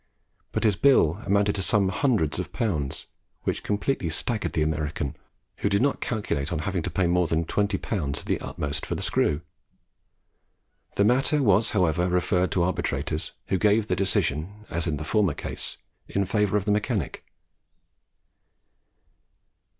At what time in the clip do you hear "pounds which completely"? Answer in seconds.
2.51-4.09